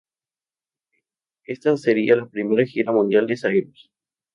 [1.45, 3.91] Esta sería la primera gira mundial de Cyrus.